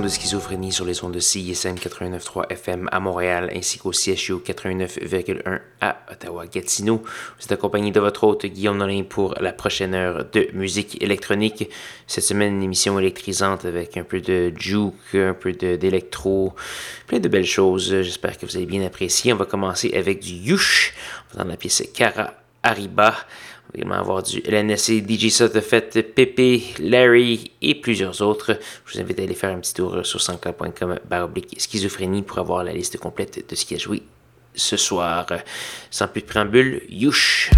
De 0.00 0.08
schizophrénie 0.08 0.72
sur 0.72 0.86
les 0.86 1.04
ondes 1.04 1.12
de 1.12 1.20
CISM 1.20 1.74
89.3 1.74 2.50
FM 2.50 2.88
à 2.90 2.98
Montréal 2.98 3.50
ainsi 3.54 3.78
qu'au 3.78 3.92
CHU 3.92 4.36
89.1 4.36 5.60
à 5.82 5.98
Ottawa-Gatineau. 6.10 7.02
Vous 7.02 7.44
êtes 7.44 7.52
accompagné 7.52 7.90
de 7.90 8.00
votre 8.00 8.24
hôte 8.24 8.46
Guillaume 8.46 8.78
Nolin 8.78 9.02
pour 9.02 9.34
la 9.38 9.52
prochaine 9.52 9.94
heure 9.94 10.24
de 10.32 10.48
musique 10.54 11.02
électronique. 11.02 11.68
Cette 12.06 12.24
semaine, 12.24 12.54
une 12.54 12.62
émission 12.62 12.98
électrisante 12.98 13.66
avec 13.66 13.98
un 13.98 14.04
peu 14.04 14.20
de 14.20 14.52
juke, 14.56 15.14
un 15.14 15.34
peu 15.34 15.52
d'électro, 15.52 16.54
plein 17.06 17.18
de 17.18 17.28
belles 17.28 17.44
choses. 17.44 17.88
J'espère 18.00 18.38
que 18.38 18.46
vous 18.46 18.56
allez 18.56 18.66
bien 18.66 18.84
apprécier. 18.86 19.34
On 19.34 19.36
va 19.36 19.46
commencer 19.46 19.92
avec 19.94 20.20
du 20.20 20.32
Yush 20.32 20.94
dans 21.34 21.44
la 21.44 21.56
pièce 21.56 21.82
Cara 21.92 22.32
Arriba. 22.62 23.14
Également 23.74 23.94
avoir 23.94 24.22
du 24.22 24.40
LNSC, 24.40 25.02
DJ 25.08 25.30
Sotafet, 25.30 26.02
Pepe, 26.02 26.78
Larry 26.78 27.52
et 27.62 27.74
plusieurs 27.74 28.20
autres. 28.20 28.58
Je 28.84 28.94
vous 28.94 29.00
invite 29.00 29.20
à 29.20 29.22
aller 29.22 29.34
faire 29.34 29.50
un 29.50 29.60
petit 29.60 29.72
tour 29.72 30.04
sur 30.04 30.20
sanscloud.com 30.20 30.98
baroblique 31.08 31.58
schizophrénie 31.58 32.22
pour 32.22 32.38
avoir 32.38 32.64
la 32.64 32.72
liste 32.72 32.98
complète 32.98 33.48
de 33.48 33.54
ce 33.54 33.64
qui 33.64 33.74
a 33.74 33.78
joué 33.78 34.02
ce 34.54 34.76
soir. 34.76 35.26
Sans 35.90 36.08
plus 36.08 36.20
de 36.20 36.26
préambule, 36.26 36.82
youch! 36.90 37.50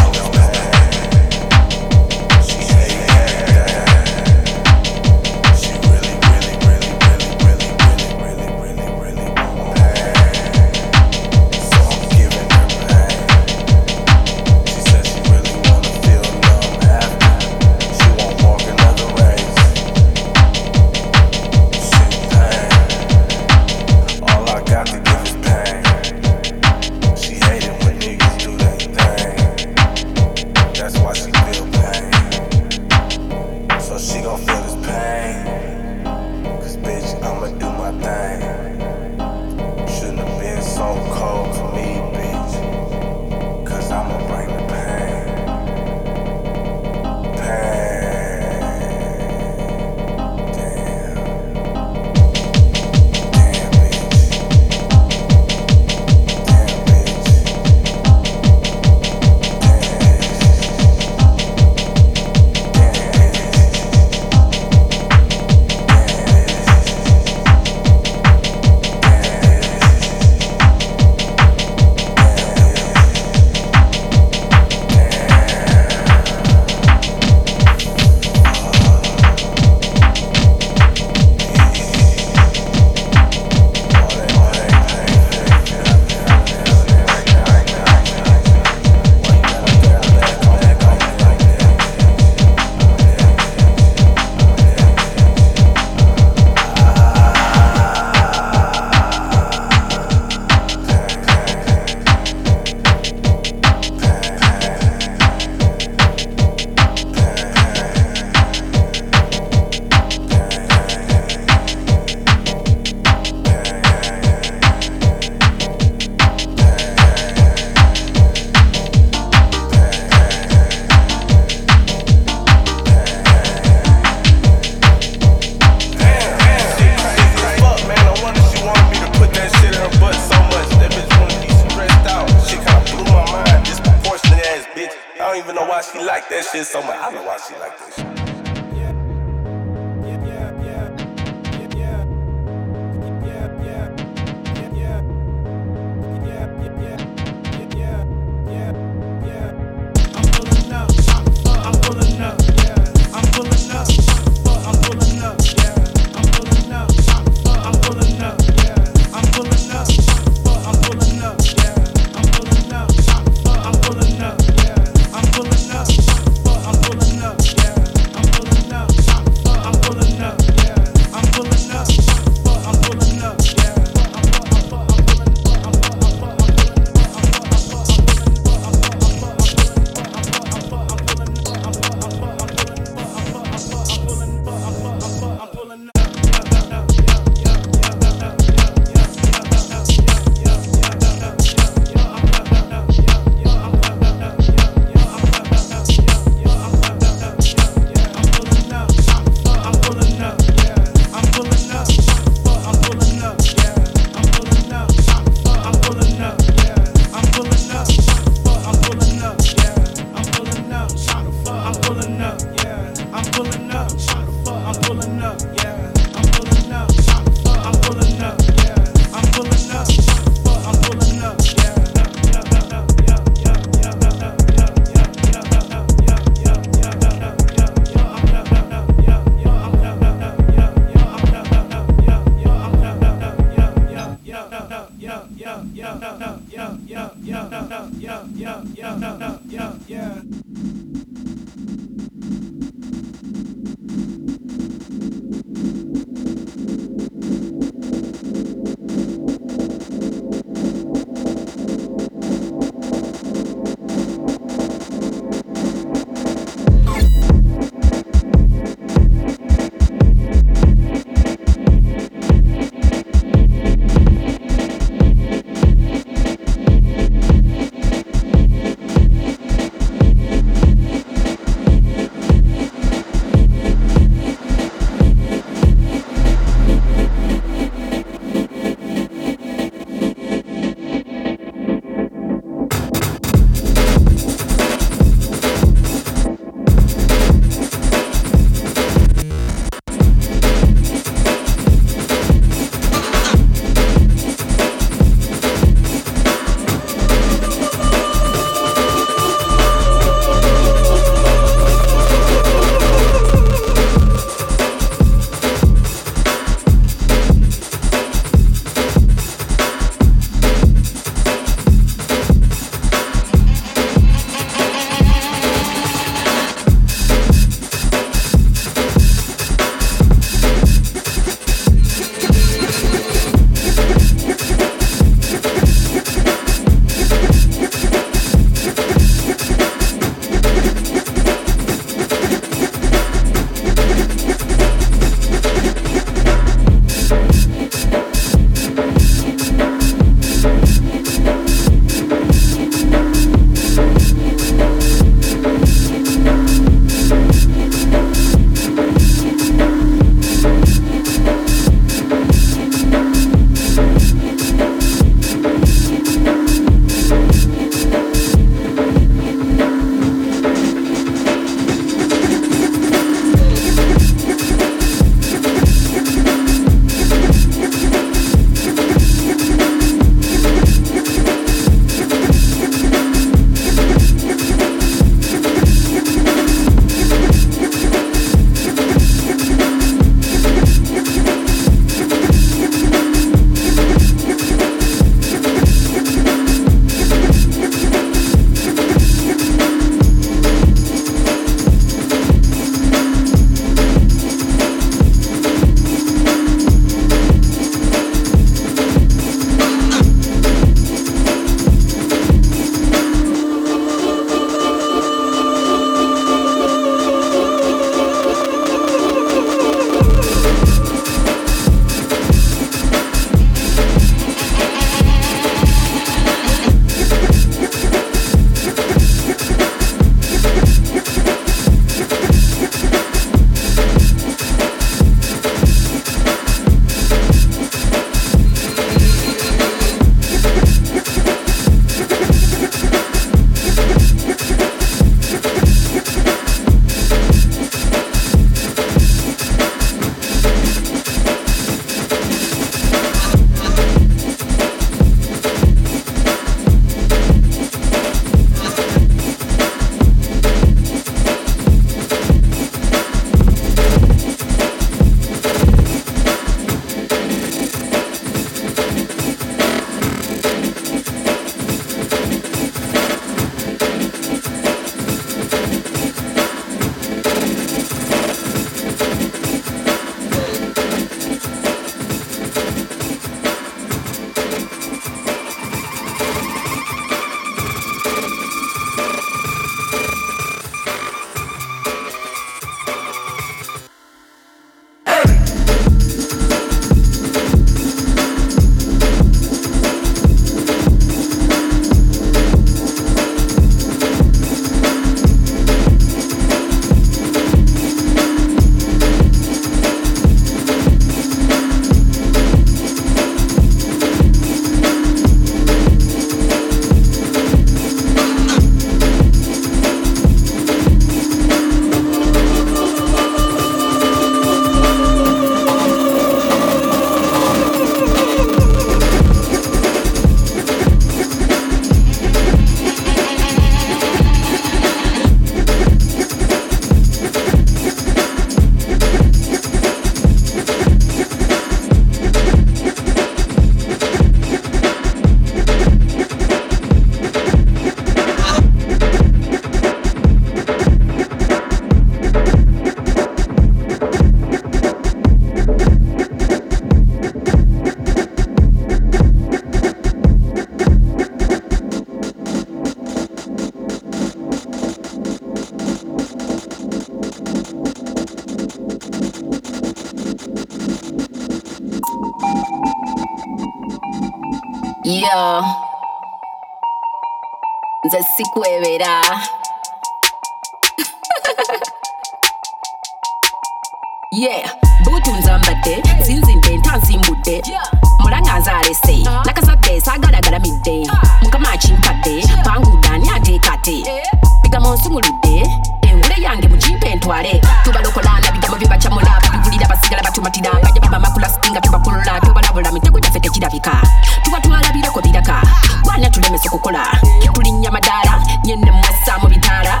Nsumuludde 585.12 585.62
engule 586.02 586.36
yange 586.40 586.68
mugimpe 586.68 587.14
ntwale 587.14 587.60
tubalokolana 587.84 588.52
bigambo 588.52 588.76
bibacamula 588.76 589.40
babibulira 589.42 589.86
basigala 589.88 590.22
batumatira. 590.22 590.72
Bajja 590.82 591.00
babamakula 591.00 591.48
sitinga 591.48 591.80
tubakulula 591.80 592.40
tubalabula 592.40 592.92
mitego 592.92 593.20
gyaffe 593.20 593.40
tekirabika. 593.40 594.02
Tubatwala 594.44 594.92
biroko 594.92 595.20
biraka 595.20 595.62
gwana 596.02 596.30
tulemesa 596.30 596.68
okukola 596.68 597.04
tulinnya 597.52 597.90
madaala 597.90 598.40
nyenne 598.64 598.90
mwassa 598.90 599.38
mu 599.38 599.48
bitaala. 599.48 600.00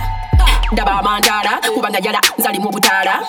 Ndaba 0.72 0.98
amandaala 0.98 1.60
kubanga 1.74 2.00
jala 2.00 2.20
nzalimu 2.38 2.68
obutaala 2.68 3.20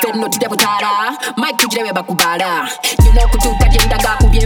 fenno 0.00 0.28
tulya 0.28 0.48
butaala 0.48 1.12
mike 1.36 1.56
tugirewe 1.56 1.92
bakubaala. 1.92 2.68
Nyina 3.04 3.24
okutuuka 3.24 3.68
gyendaga 3.68 4.16
kubya 4.16 4.42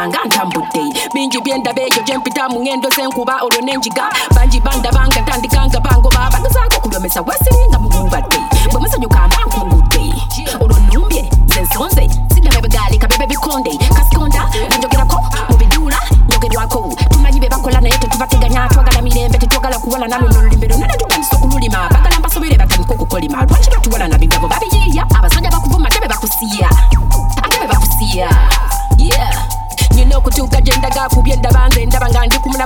gwolabanga 0.00 0.24
ntambudde 0.28 0.82
bingi 1.14 1.38
byendaba 1.44 1.80
eyo 1.82 2.02
gyempita 2.06 2.48
mu 2.48 2.60
ngendo 2.64 2.88
z'enkuba 2.96 3.34
olwo 3.44 3.60
n'enjiga 3.60 4.08
bangi 4.34 4.60
bandabanga 4.60 5.20
tandikanga 5.28 5.80
bangoba 5.80 6.30
bagezaako 6.32 6.76
okulomesa 6.80 7.20
wesiringa 7.20 7.78
mububadde 7.78 8.29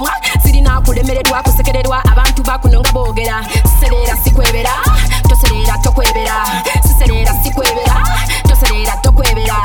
nga 0.00 0.10
ndi 0.10 0.34
ku 0.34 0.42
mulamwa 0.42 0.42
sirina 0.42 0.80
kulemererwa 0.82 1.42
kusekererwa 1.42 1.98
abantu 2.04 2.42
bakuno 2.42 2.80
nga 2.80 2.92
boogera. 2.92 3.44
Sisereera 3.64 4.16
sikwebera. 4.24 4.74
Tosereera 5.28 5.78
tokwebera. 5.78 6.36
Sisereera 6.82 7.32
sikwebera. 7.42 7.96
Tosereera 8.48 8.96
tokwebera. 9.02 9.56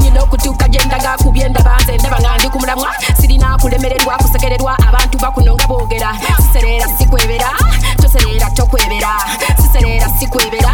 Nyina 0.00 0.22
okutuuka 0.22 0.68
gyendaga 0.68 1.16
kubye 1.22 1.48
ndaba 1.48 1.80
nze 1.80 1.96
ndaba 1.96 2.18
nga 2.20 2.36
ndi 2.38 2.48
ku 2.48 2.58
mulamwa. 2.60 2.90
Sirina 3.20 3.56
kulemererwa 3.58 4.16
kusekererwa 4.18 4.78
abantu 4.88 5.18
bakuno 5.18 5.54
nga 5.54 5.66
boogera. 5.66 6.12
Sisereera 6.36 6.88
sikwebera. 6.98 7.50
Tosereera 7.96 8.50
tokwebera. 8.50 9.12
Sisereera 9.56 10.08
sikwebera 10.18 10.67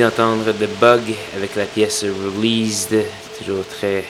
venez 0.00 0.10
d'entendre 0.10 0.52
The 0.52 0.80
Bug 0.80 1.14
avec 1.36 1.56
la 1.56 1.66
pièce 1.66 2.04
Released, 2.04 3.04
toujours 3.38 3.66
très, 3.66 4.04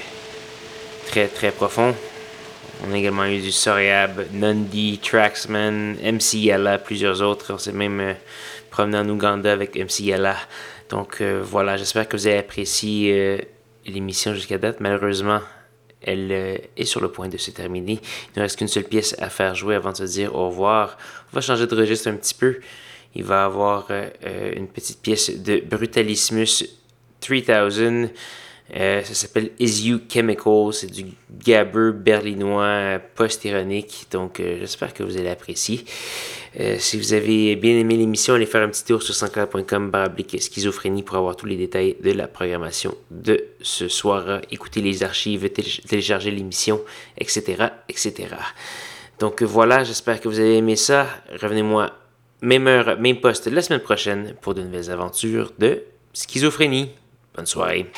très, 1.06 1.26
très 1.26 1.50
profond. 1.50 1.94
On 2.86 2.92
a 2.92 2.96
également 2.96 3.24
eu 3.24 3.40
du 3.40 3.50
Soriab, 3.50 4.26
Nundi, 4.32 5.00
Traxman, 5.02 5.96
MC 6.00 6.34
Yala, 6.34 6.78
plusieurs 6.78 7.22
autres. 7.22 7.52
On 7.52 7.58
s'est 7.58 7.72
même 7.72 7.98
euh, 7.98 8.12
promené 8.70 8.98
en 8.98 9.08
Ouganda 9.08 9.50
avec 9.50 9.74
MC 9.74 10.00
Yala. 10.00 10.36
Donc 10.90 11.20
euh, 11.20 11.42
voilà, 11.42 11.76
j'espère 11.76 12.08
que 12.08 12.16
vous 12.16 12.26
avez 12.28 12.38
apprécié 12.38 13.12
euh, 13.12 13.38
l'émission 13.86 14.32
jusqu'à 14.32 14.58
date. 14.58 14.78
Malheureusement, 14.78 15.40
elle 16.02 16.30
est 16.30 16.84
sur 16.84 17.00
le 17.00 17.10
point 17.10 17.28
de 17.28 17.36
se 17.36 17.50
terminer. 17.50 18.00
Il 18.34 18.38
ne 18.38 18.42
reste 18.42 18.58
qu'une 18.58 18.68
seule 18.68 18.84
pièce 18.84 19.16
à 19.18 19.28
faire 19.28 19.56
jouer 19.56 19.74
avant 19.74 19.90
de 19.90 19.96
se 19.96 20.04
dire 20.04 20.34
au 20.36 20.50
revoir. 20.50 20.96
On 21.32 21.36
va 21.36 21.40
changer 21.40 21.66
de 21.66 21.74
registre 21.74 22.08
un 22.08 22.14
petit 22.14 22.34
peu. 22.34 22.60
Il 23.14 23.24
va 23.24 23.44
avoir 23.44 23.88
une 24.54 24.68
petite 24.68 25.02
pièce 25.02 25.42
de 25.42 25.60
Brutalismus 25.60 26.64
3000. 27.20 28.10
Euh, 28.76 29.02
ça 29.02 29.14
s'appelle 29.14 29.50
Is 29.58 29.88
You 29.88 30.00
Chemical. 30.08 30.72
C'est 30.72 30.90
du 30.90 31.06
gabber 31.44 31.92
berlinois 31.92 32.62
euh, 32.62 32.98
post-ironique. 33.14 34.06
Donc, 34.10 34.38
euh, 34.38 34.58
j'espère 34.60 34.94
que 34.94 35.02
vous 35.02 35.16
allez 35.16 35.28
apprécier. 35.28 35.84
si 36.78 36.96
vous 36.96 37.12
avez 37.12 37.56
bien 37.56 37.76
aimé 37.78 37.96
l'émission, 37.96 38.34
allez 38.34 38.46
faire 38.46 38.62
un 38.62 38.68
petit 38.68 38.84
tour 38.84 39.02
sur 39.02 39.14
104.com 39.14 39.90
baroblique 39.90 40.40
schizophrénie 40.40 41.02
pour 41.02 41.16
avoir 41.16 41.36
tous 41.36 41.46
les 41.46 41.56
détails 41.56 41.96
de 42.02 42.12
la 42.12 42.26
programmation 42.26 42.94
de 43.10 43.44
ce 43.60 43.88
soir. 43.88 44.40
Écoutez 44.50 44.80
les 44.80 45.02
archives, 45.02 45.48
télécharger 45.50 46.30
l'émission, 46.30 46.80
etc., 47.18 47.66
etc. 47.88 48.34
Donc 49.20 49.42
voilà, 49.42 49.84
j'espère 49.84 50.20
que 50.20 50.28
vous 50.28 50.40
avez 50.40 50.56
aimé 50.56 50.76
ça. 50.76 51.06
Revenez-moi 51.40 51.92
même 52.42 52.66
heure, 52.66 52.98
même 52.98 53.20
poste 53.20 53.46
la 53.46 53.62
semaine 53.62 53.80
prochaine 53.80 54.34
pour 54.40 54.54
de 54.54 54.62
nouvelles 54.62 54.90
aventures 54.90 55.52
de 55.58 55.82
schizophrénie. 56.12 56.90
Bonne 57.34 57.46
soirée. 57.46 57.90